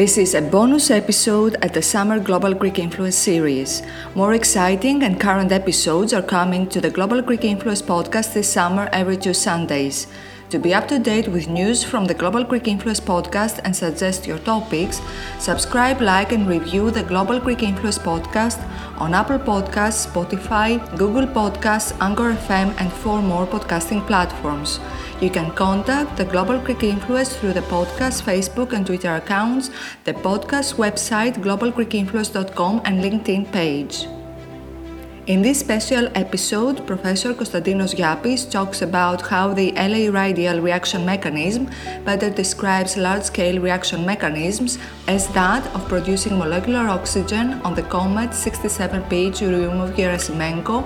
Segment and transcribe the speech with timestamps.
[0.00, 3.82] This is a bonus episode at the Summer Global Greek Influence series.
[4.14, 8.88] More exciting and current episodes are coming to the Global Greek Influence podcast this summer
[8.94, 10.06] every two Sundays.
[10.50, 14.26] To be up to date with news from the Global Greek Influence podcast and suggest
[14.26, 15.00] your topics,
[15.38, 18.58] subscribe, like, and review the Global Greek Influence podcast
[18.98, 24.80] on Apple Podcasts, Spotify, Google Podcasts, Anchor FM, and four more podcasting platforms.
[25.20, 29.70] You can contact the Global Greek Influence through the podcast, Facebook, and Twitter accounts,
[30.02, 34.08] the podcast website, globalgreekinfluence.com, and LinkedIn page.
[35.30, 41.70] In this special episode, Professor Konstantinos Giapis talks about how the Eley-Rideal reaction mechanism
[42.04, 49.30] better describes large-scale reaction mechanisms as that of producing molecular oxygen on the comet 67P
[49.38, 50.82] Churyumov-Gerasimenko,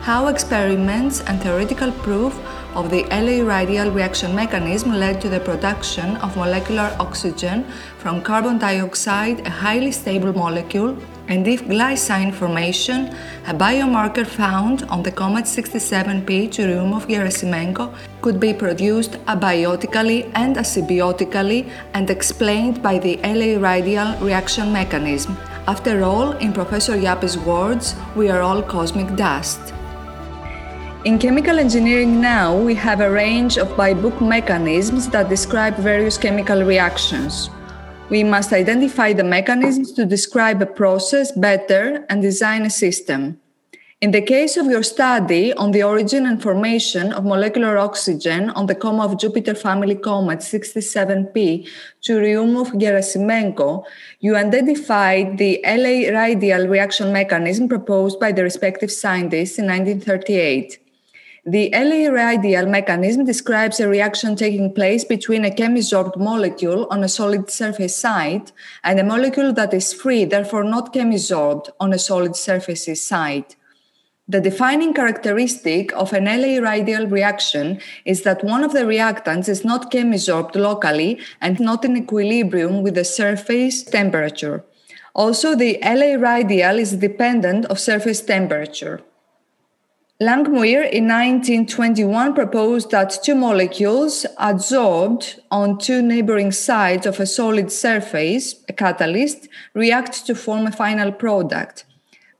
[0.00, 2.36] how experiments and theoretical proof
[2.74, 7.64] of the Eley-Rideal reaction mechanism led to the production of molecular oxygen
[7.98, 13.14] from carbon dioxide, a highly stable molecule and if glycine formation,
[13.46, 22.10] a biomarker found on the comet 67P Churyumov-Gerasimenko, could be produced abiotically and asymbiotically and
[22.10, 25.36] explained by the Eley-Rideal reaction mechanism.
[25.66, 29.72] After all, in Professor Giapis' words, we are all cosmic dust.
[31.04, 36.62] In chemical engineering now, we have a range of by-book mechanisms that describe various chemical
[36.64, 37.50] reactions.
[38.10, 43.40] We must identify the mechanisms to describe a process better and design a system.
[44.02, 48.66] In the case of your study on the origin and formation of molecular oxygen on
[48.66, 51.66] the coma of Jupiter family comet 67P
[52.02, 53.84] Churyumov-Gerasimenko,
[54.20, 60.83] you identified the Eley-Rideal reaction mechanism proposed by the respective scientists in 1938.
[61.46, 67.50] The Eley-Rideal mechanism describes a reaction taking place between a chemisorbed molecule on a solid
[67.50, 68.50] surface site
[68.82, 73.56] and a molecule that is free, therefore not chemisorbed, on a solid surface site.
[74.26, 79.92] The defining characteristic of an Eley-Rideal reaction is that one of the reactants is not
[79.92, 84.64] chemisorbed locally and not in equilibrium with the surface temperature.
[85.14, 89.02] Also, the Eley-Rideal is dependent of surface temperature.
[90.22, 97.72] Langmuir in 1921 proposed that two molecules adsorbed on two neighboring sides of a solid
[97.72, 101.84] surface, a catalyst, react to form a final product.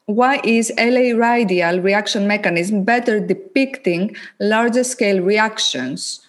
[0.07, 6.21] Why is Eley-Rideal reaction mechanism better depicting larger scale reactions,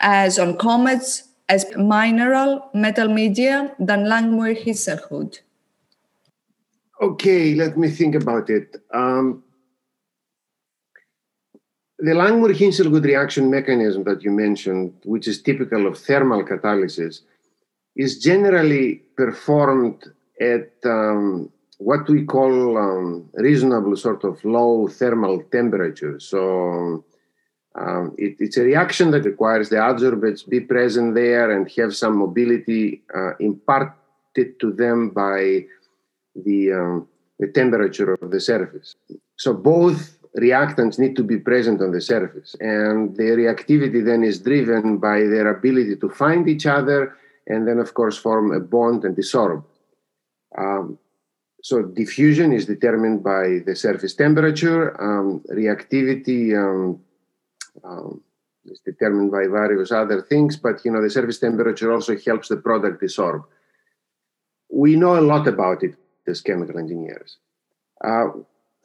[0.00, 5.38] as on comets, as mineral metal media, than Langmuir Hinshelwood?
[7.00, 8.82] Okay, let me think about it.
[8.92, 9.44] Um,
[11.98, 17.22] the Langmuir-Hinshelwood reaction mechanism that you mentioned, which is typical of thermal catalysis,
[17.96, 20.04] is generally performed
[20.40, 26.20] at um, what we call um, reasonable sort of low thermal temperature.
[26.20, 27.04] So
[27.74, 32.18] um, it, it's a reaction that requires the adsorbates be present there and have some
[32.18, 35.64] mobility uh, imparted to them by
[36.36, 37.08] the, um,
[37.40, 38.94] the temperature of the surface.
[39.36, 42.54] So both reactants need to be present on the surface.
[42.60, 47.16] And the reactivity then is driven by their ability to find each other
[47.46, 49.64] and then, of course, form a bond and desorb.
[50.56, 50.98] Um,
[51.62, 55.00] so diffusion is determined by the surface temperature.
[55.02, 57.00] Um, reactivity um,
[57.84, 58.20] um,
[58.64, 62.56] is determined by various other things, but you know the surface temperature also helps the
[62.56, 63.44] product desorb.
[64.70, 65.96] We know a lot about it
[66.26, 67.38] as chemical engineers.
[68.04, 68.28] Uh,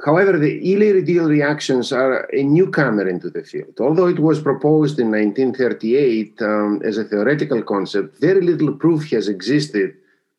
[0.02, 3.76] However, the LA reactions are a newcomer into the field.
[3.80, 9.28] Although it was proposed in 1938 um, as a theoretical concept, very little proof has
[9.28, 9.94] existed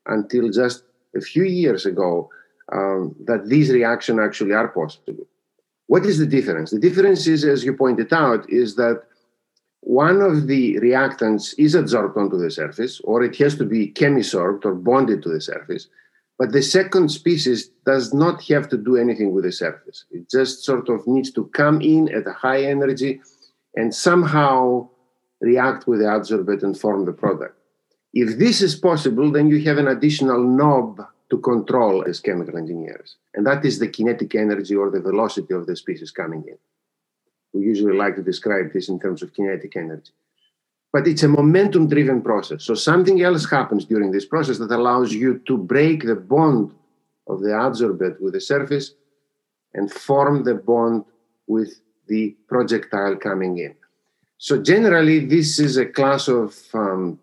[0.07, 0.83] until just
[1.17, 2.29] a few years ago
[2.73, 5.27] um, that these reactions actually are possible.
[5.87, 6.71] What is the difference?
[6.71, 9.03] The difference is, as you pointed out, is that
[9.81, 14.65] one of the reactants is adsorbed onto the surface, or it has to be chemisorbed
[14.65, 15.89] or bonded to the surface
[16.39, 20.05] but the second species does not have to do anything with the surface.
[20.11, 23.21] It just sort of needs to come in at a high energy
[23.77, 24.89] and somehow
[25.41, 27.59] react with the adsorbate and form the product.
[28.13, 31.01] If this is possible, then you have an additional knob
[31.31, 33.17] to control as chemical engineers.
[33.35, 36.59] And that is the kinetic energy or the velocity of the species coming in.
[37.53, 40.13] We usually like to describe this in terms of kinetic energy
[40.95, 42.63] but it's a momentum driven process.
[42.63, 46.73] So something else happens during this process that allows you to break the bond
[47.27, 48.95] of the adsorbate with the surface
[49.75, 51.05] and form the bond
[51.49, 53.75] with the projectile coming in.
[54.39, 57.19] So generally, this is a class of um,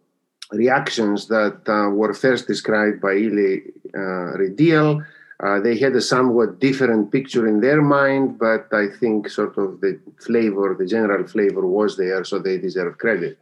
[0.52, 3.54] reactions that uh, were first described by Eley
[3.98, 4.96] uh.
[5.44, 9.80] Uh, they had a somewhat different picture in their mind, but I think sort of
[9.80, 13.40] the flavor, the general flavor was there, so they deserve credit.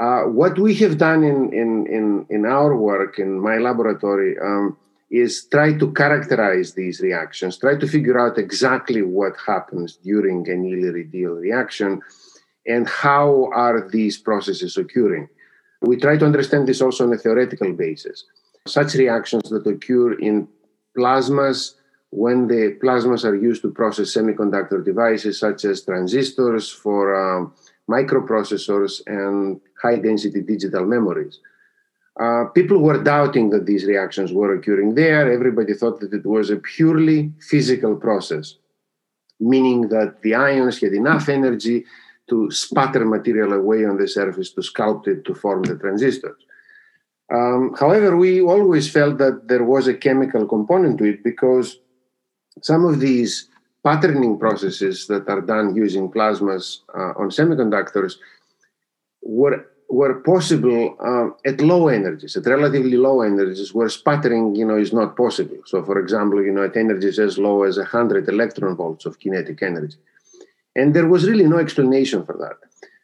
[0.00, 4.76] Uh, what we have done in, in, in, in our work in my laboratory um,
[5.10, 10.64] is try to characterize these reactions, try to figure out exactly what happens during an
[10.64, 12.00] Eley-Rideal reaction
[12.66, 15.28] and how are these processes occurring.
[15.82, 18.24] We try to understand this also on a theoretical basis.
[18.66, 20.48] Such reactions that occur in
[20.96, 21.74] plasmas
[22.10, 27.52] when the plasmas are used to process semiconductor devices such as transistors for um,
[27.90, 31.40] microprocessors and high density digital memories.
[32.20, 35.32] Uh, people were doubting that these reactions were occurring there.
[35.32, 38.56] Everybody thought that it was a purely physical process,
[39.40, 41.84] meaning that the ions had enough energy
[42.28, 46.36] to sputter material away on the surface to sculpt it to form the transistors.
[47.32, 51.78] Um, however, we always felt that there was a chemical component to it because
[52.60, 53.48] some of these
[53.84, 58.14] patterning processes that are done using plasmas uh, on semiconductors
[59.22, 64.78] were were possible uh, at low energies, at relatively low energies, where sputtering, you know,
[64.78, 65.58] is not possible.
[65.66, 69.62] So, for example, you know, at energies as low as 100 electron volts of kinetic
[69.62, 69.98] energy.
[70.74, 72.56] And there was really no explanation for that.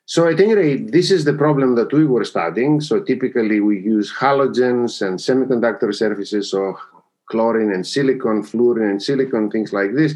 [0.07, 2.81] So, at any rate, this is the problem that we were studying.
[2.81, 6.79] So, typically, we use halogens and semiconductor surfaces, so
[7.27, 10.15] chlorine and silicon, fluorine and silicon, things like this.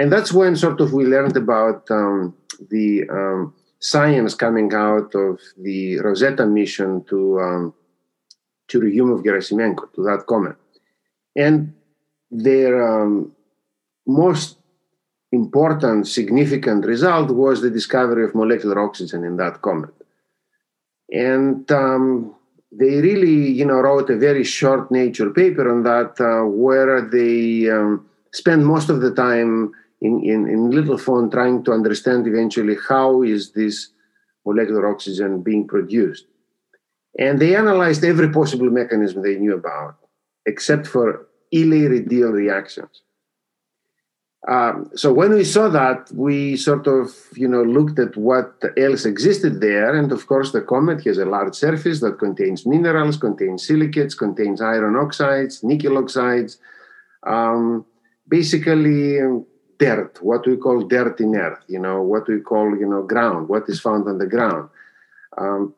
[0.00, 2.34] And that's when sort of we learned about um,
[2.70, 7.74] the um, science coming out of the Rosetta mission to um,
[8.70, 10.56] Churyumov-Gerasimenko, to that comet.
[11.36, 11.74] And
[12.30, 13.32] their um,
[14.06, 14.56] most
[15.32, 19.94] important, significant result was the discovery of molecular oxygen in that comet.
[21.12, 22.34] And um,
[22.72, 27.68] they really, you know, wrote a very short Nature paper on that, uh, where they
[27.68, 32.76] um, spend most of the time in, in, in little font trying to understand eventually
[32.88, 33.90] how is this
[34.46, 36.26] molecular oxygen being produced.
[37.18, 39.96] And they analyzed every possible mechanism they knew about,
[40.46, 43.02] except for Eley-Rideal reactions.
[44.48, 49.04] Um, so when we saw that, we sort of, you know, looked at what else
[49.04, 53.66] existed there, and of course, the comet has a large surface that contains minerals, contains
[53.66, 56.58] silicates, contains iron oxides, nickel oxides.
[57.26, 57.84] Um,
[58.28, 59.18] basically,
[59.80, 63.48] dirt, what we call dirt in earth, you know, what we call, you know, ground,
[63.48, 64.68] what is found on the ground.
[65.38, 65.74] Um,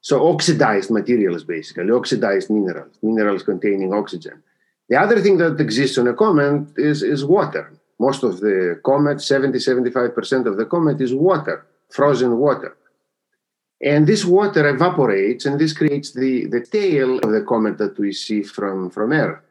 [0.00, 4.42] so oxidized materials, basically, oxidized minerals, minerals containing oxygen.
[4.88, 7.72] The other thing that exists on a comet is, is water.
[7.98, 12.76] Most of the comet, 70, 75% of the comet is water, frozen water.
[13.80, 18.12] And this water evaporates, and this creates the, the tail of the comet that we
[18.12, 19.42] see from, from Earth.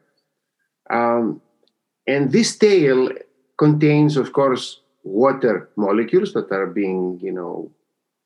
[0.90, 1.40] Um,
[2.06, 3.10] and this tail
[3.58, 7.70] contains, of course, water molecules that are being, you know,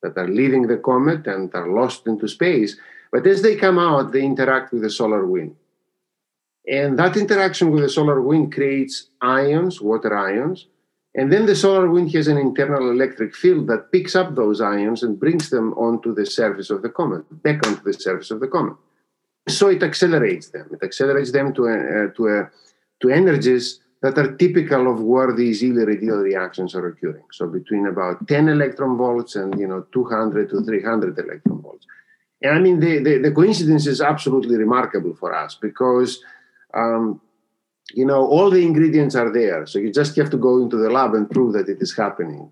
[0.03, 2.77] that are leaving the comet and are lost into space.
[3.13, 5.57] But as they come out, they interact with the solar wind.
[6.67, 10.67] And that interaction with the solar wind creates ions, water ions.
[11.15, 15.03] And then the solar wind has an internal electric field that picks up those ions
[15.03, 18.47] and brings them onto the surface of the comet, back onto the surface of the
[18.47, 18.77] comet.
[19.49, 20.69] So it accelerates them.
[20.73, 22.47] It accelerates them to, uh, to, uh,
[23.03, 27.25] to energies that are typical of where these Eley-Rideal reactions are occurring.
[27.33, 31.87] So between about 10 electron volts and you know 200 to 300 electron volts.
[32.43, 36.23] And I mean, the, the, the coincidence is absolutely remarkable for us because,
[36.73, 37.21] um,
[37.93, 39.67] you know, all the ingredients are there.
[39.67, 42.51] So you just have to go into the lab and prove that it is happening.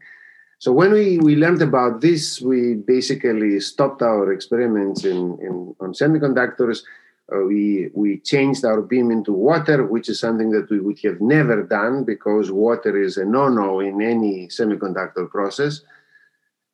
[0.58, 5.92] So when we, we learned about this, we basically stopped our experiments in, in on
[5.92, 6.82] semiconductors
[7.30, 11.20] uh, we we changed our beam into water, which is something that we would have
[11.20, 15.82] never done because water is a no-no in any semiconductor process.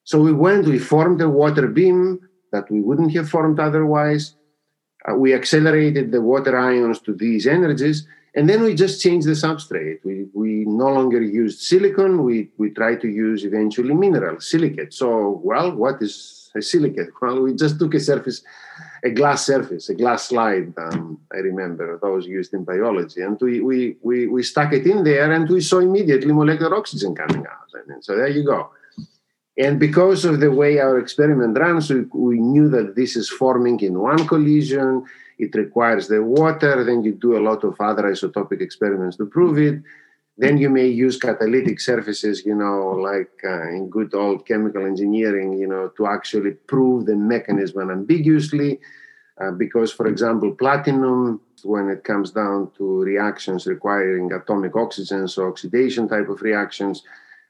[0.05, 4.37] So we went, we formed a water beam that we wouldn't have formed otherwise.
[5.09, 9.33] Uh, we accelerated the water ions to these energies, and then we just changed the
[9.33, 9.99] substrate.
[10.05, 14.95] We, we no longer used silicon, we, we tried to use eventually mineral, silicate.
[14.95, 17.11] So, well, what is a silicate?
[17.21, 18.43] Well, we just took a surface
[19.05, 20.73] a glass surface, a glass slide.
[20.79, 25.05] Um, I remember those used in biology, and we, we we we stuck it in
[25.05, 27.69] there, and we saw immediately molecular oxygen coming out.
[27.75, 28.71] I mean, so there you go.
[29.59, 33.79] And because of the way our experiment runs, we, we knew that this is forming
[33.81, 35.05] in one collision.
[35.39, 36.83] It requires the water.
[36.83, 39.83] Then you do a lot of other isotopic experiments to prove it.
[40.37, 45.53] Then you may use catalytic surfaces, you know, like uh, in good old chemical engineering,
[45.53, 48.81] you know, to actually prove the mechanism unambiguously.
[49.41, 55.47] Uh, because, for example, platinum, when it comes down to reactions requiring atomic oxygen, so
[55.47, 57.03] oxidation type of reactions,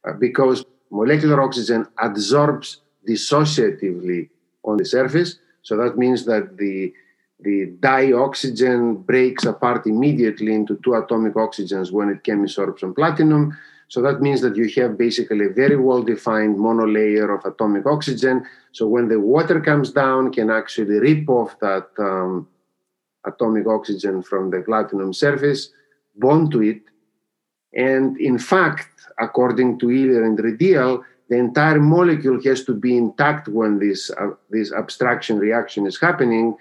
[0.07, 4.29] uh, because molecular oxygen absorbs dissociatively
[4.64, 5.38] on the surface.
[5.62, 6.93] So that means that the
[7.41, 13.57] the dioxygen breaks apart immediately into two atomic oxygens when it chemisorbs on platinum.
[13.88, 18.47] So that means that you have basically a very well-defined monolayer of atomic oxygen.
[18.73, 22.49] So when the water comes down, can actually rip off that um,
[23.26, 25.71] atomic oxygen from the platinum surface,
[26.17, 26.81] bond to it,
[27.75, 28.88] and in fact,
[29.19, 34.31] according to Eley and Rideal, the entire molecule has to be intact when this uh,
[34.50, 36.57] this abstraction reaction is happening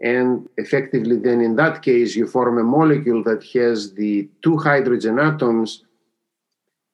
[0.00, 5.18] and effectively then in that case you form a molecule that has the two hydrogen
[5.18, 5.84] atoms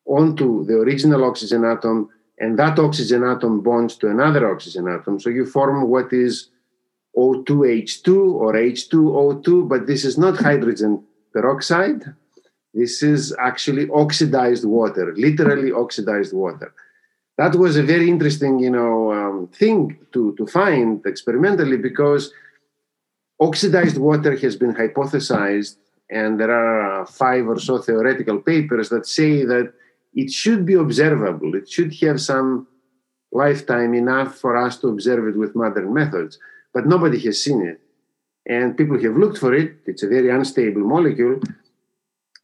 [0.06, 5.18] onto the original oxygen atom and that oxygen atom bonds to another oxygen atom.
[5.20, 6.48] So you form what is
[7.16, 12.02] O2H2 or H2O2 but this is not hydrogen peroxide.
[12.74, 16.72] This is actually oxidized water literally oxidized water.
[17.38, 22.32] That was a very interesting you know um, thing to, to find experimentally because
[23.48, 25.74] Oxidized water has been hypothesized,
[26.08, 29.72] and there are uh, five or so theoretical papers that say that
[30.14, 31.50] it should be observable.
[31.60, 32.68] It should have some
[33.32, 36.38] lifetime enough for us to observe it with modern methods,
[36.72, 37.80] but nobody has seen it.
[38.46, 39.70] And people have looked for it.
[39.86, 41.40] It's a very unstable molecule.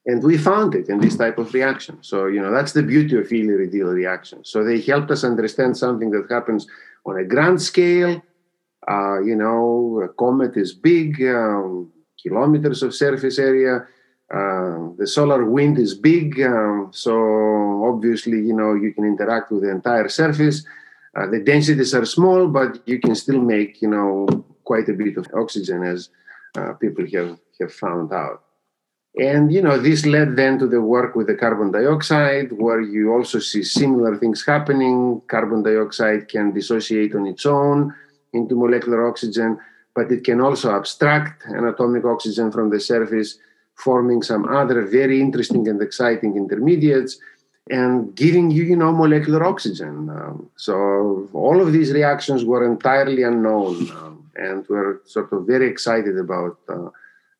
[0.07, 1.99] And we found it in this type of reaction.
[2.01, 4.49] So, you know, that's the beauty of Eley-Rideal reactions.
[4.49, 6.67] So they helped us understand something that happens
[7.05, 8.23] on a grand scale
[8.89, 13.87] uh, you know, a comet is big, um, kilometers of surface area.
[14.33, 19.63] Uh, the solar wind is big, um, so obviously, you know, you can interact with
[19.63, 20.65] the entire surface.
[21.17, 24.27] Uh, the densities are small, but you can still make, you know,
[24.65, 26.11] quite a bit of oxygen, as
[26.57, 28.43] uh, people have, have found out.
[29.19, 33.13] And you know, this led then to the work with the carbon dioxide, where you
[33.13, 35.23] also see similar things happening.
[35.29, 37.95] Carbon dioxide can dissociate on its own
[38.33, 39.59] into molecular oxygen,
[39.95, 43.39] but it can also abstract an atomic oxygen from the surface,
[43.75, 47.19] forming some other very interesting and exciting intermediates
[47.71, 50.09] and giving you, you know, molecular oxygen.
[50.11, 55.69] Um, so all of these reactions were entirely unknown, um, and we're sort of very
[55.69, 56.89] excited about uh,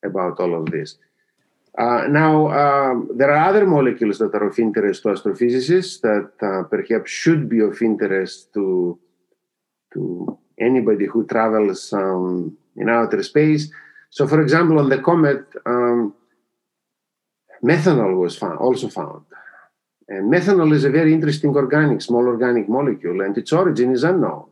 [0.05, 0.97] about all of this.
[1.77, 6.65] Uh, now, um, there are other molecules that are of interest to astrophysicists that uh,
[6.69, 8.99] perhaps should be of interest to
[9.93, 13.71] to anybody who travels um, in outer space.
[14.11, 16.15] So, for example, on the comet, um,
[17.63, 19.25] methanol was found, also found.
[20.09, 24.47] And methanol is a very interesting organic, small organic molecule, and its origin is unknown.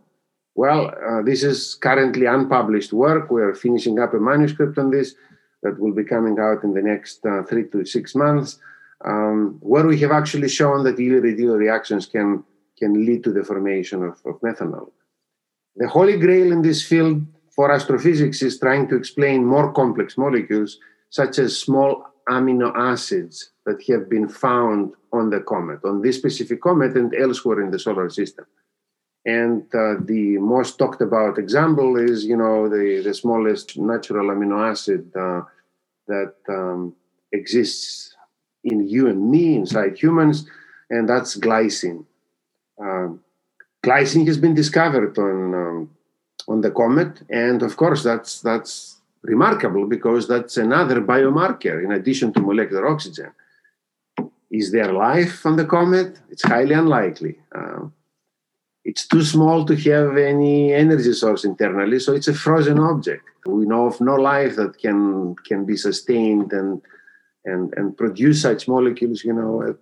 [0.54, 3.30] Well, uh, this is currently unpublished work.
[3.30, 5.14] We're finishing up a manuscript on this
[5.62, 8.58] that will be coming out in the next uh, three to six months,
[9.04, 12.44] um, where we have actually shown that Eley-Rideal reactions can,
[12.78, 14.90] can lead to the formation of, of methanol.
[15.76, 20.78] The holy grail in this field for astrophysics is trying to explain more complex molecules,
[21.10, 26.60] such as small amino acids that have been found on the comet, on this specific
[26.60, 28.46] comet and elsewhere in the solar system.
[29.24, 34.70] And uh, the most talked about example is, you know, the, the smallest natural amino
[34.70, 35.42] acid uh,
[36.06, 36.94] that um,
[37.32, 38.14] exists
[38.62, 40.48] in you and me, inside humans,
[40.90, 42.04] and that's glycine.
[42.80, 43.20] Um,
[43.86, 45.90] glycine has been discovered on um,
[46.48, 48.72] on the comet, and of course that's that's
[49.22, 53.30] remarkable because that's another biomarker in addition to molecular oxygen.
[54.50, 56.18] Is there life on the comet?
[56.30, 57.34] It's highly unlikely.
[57.54, 57.86] Uh,
[58.84, 63.24] it's too small to have any energy source internally, so it's a frozen object.
[63.44, 65.00] We know of no life that can
[65.48, 66.80] can be sustained and
[67.44, 69.80] and and produce such molecules, you know, at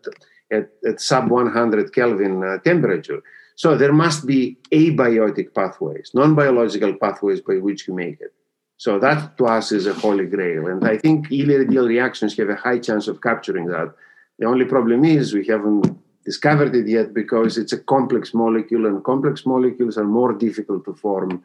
[0.57, 3.23] at, at sub 100 Kelvin uh, temperature.
[3.57, 8.33] So there must be abiotic pathways, non-biological pathways by which you make it.
[8.77, 10.67] So that to us is a holy grail.
[10.67, 13.95] And I think Eley-Rideal reactions have a high chance of capturing that.
[14.39, 19.05] The only problem is we haven't discovered it yet because it's a complex molecule and
[19.05, 21.43] complex molecules are more difficult to form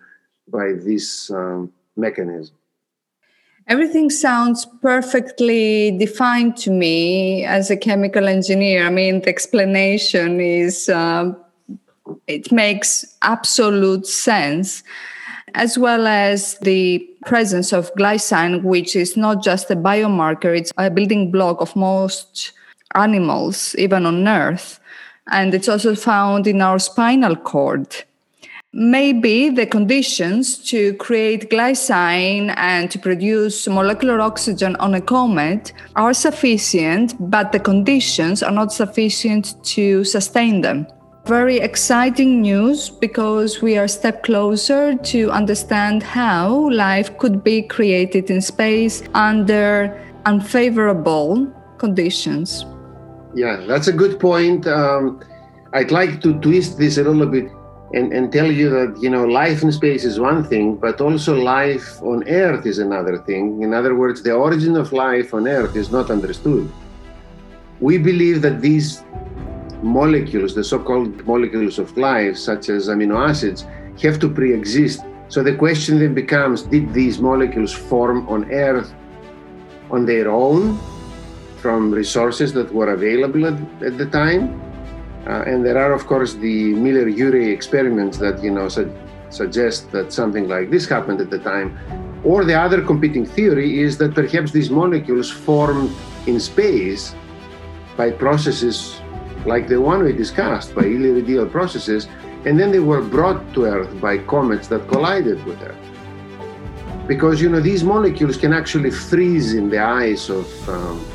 [0.48, 2.56] by this um, mechanism.
[3.68, 8.88] Everything sounds perfectly defined to me as a chemical engineer.
[8.88, 11.34] I mean, the explanation is uh,
[12.28, 14.84] it makes absolute sense
[15.56, 20.90] as well as the presence of glycine which is not just a biomarker it's a
[20.90, 22.54] building block of most
[22.96, 24.80] animals, even on Earth.
[25.32, 28.04] And it's also found in our spinal cord.
[28.72, 36.14] Maybe the conditions to create glycine and to produce molecular oxygen on a comet are
[36.14, 40.86] sufficient, but the conditions are not sufficient to sustain them.
[41.30, 47.62] Very exciting news because we are a step closer to understand how life could be
[47.62, 49.94] created in space under
[50.26, 51.46] unfavorable
[51.78, 52.66] conditions.
[53.36, 54.66] Yeah, that's a good point.
[54.66, 55.22] Um,
[55.72, 57.52] I'd like to twist this a little bit
[57.94, 61.36] and, and tell you that you know life in space is one thing but also
[61.36, 65.76] life on earth is another thing in other words the origin of life on earth
[65.76, 66.72] is not understood
[67.80, 69.04] we believe that these
[69.84, 73.66] molecules the so-called molecules of life such as amino acids
[74.02, 78.94] have to pre-exist so the question then becomes did these molecules form on earth
[79.92, 80.78] on their own
[81.58, 84.60] from resources that were available at, at the time
[85.28, 88.92] uh, and there are, of course, the Miller-Urey experiments that you know su-
[89.30, 91.78] suggest that something like this happened at the time.
[92.24, 95.92] Or the other competing theory is that perhaps these molecules formed
[96.26, 97.14] in space
[97.96, 99.00] by processes
[99.46, 102.08] like the one we discussed, by Eley-Rideal processes,
[102.46, 105.78] and then they were brought to Earth by comets that collided with Earth.
[107.08, 111.06] Because you know these molecules can actually freeze in the ice of, um,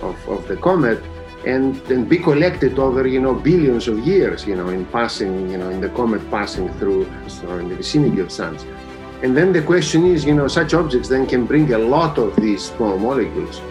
[0.00, 1.02] of, of the comet
[1.46, 5.56] and and be collected over you know billions of years you know in passing you
[5.56, 7.10] know in the comet passing through
[7.48, 8.66] or in the vicinity of suns
[9.22, 12.36] and then the question is you know such objects then can bring a lot of
[12.36, 13.62] these small molecules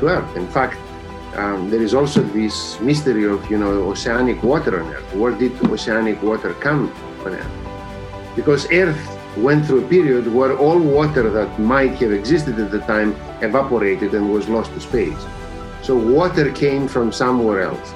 [0.00, 0.78] to earth in fact
[1.36, 5.52] um, there is also this mystery of you know oceanic water on earth where did
[5.66, 6.92] oceanic water come
[7.24, 9.04] on earth because earth
[9.36, 14.14] went through a period where all water that might have existed at the time evaporated
[14.14, 15.26] and was lost to space
[15.88, 17.94] so water came from somewhere else,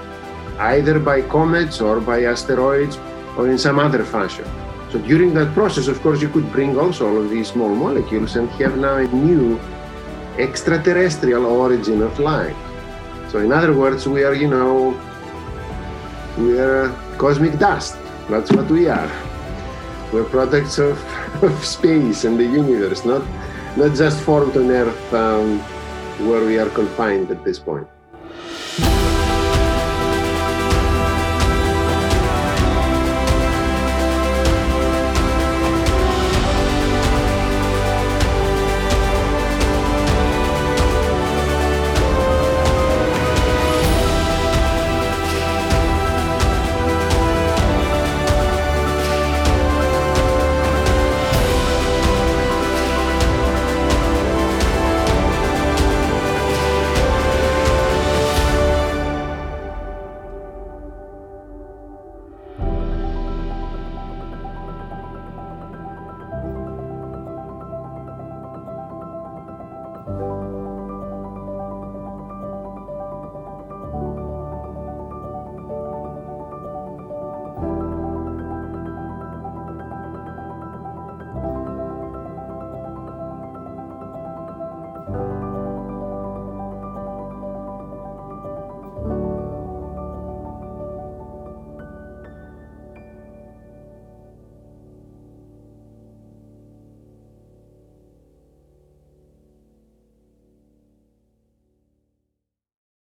[0.58, 2.96] either by comets or by asteroids
[3.36, 4.46] or in some other fashion.
[4.90, 8.36] So during that process, of course, you could bring also all of these small molecules
[8.36, 9.60] and have now a new
[10.38, 12.56] extraterrestrial origin of life.
[13.32, 14.92] So in other words, we are, you know,
[16.36, 17.96] we are cosmic dust.
[18.28, 19.10] That's what we are.
[20.12, 21.02] We're products of,
[21.42, 23.26] of space and the universe, not
[23.78, 25.60] not just formed on Earth um,
[26.28, 27.88] where we are confined at this point.